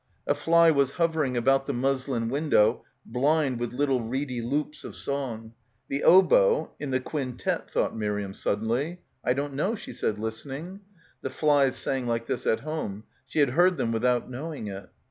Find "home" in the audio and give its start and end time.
12.61-13.03